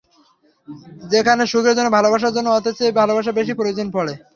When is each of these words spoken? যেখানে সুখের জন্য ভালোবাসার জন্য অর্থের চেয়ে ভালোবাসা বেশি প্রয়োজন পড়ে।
যেখানে 1.11 1.43
সুখের 1.51 1.75
জন্য 1.77 1.89
ভালোবাসার 1.97 2.35
জন্য 2.35 2.47
অর্থের 2.51 2.75
চেয়ে 2.77 2.97
ভালোবাসা 3.01 3.31
বেশি 3.39 3.53
প্রয়োজন 3.55 3.87
পড়ে। 3.95 4.13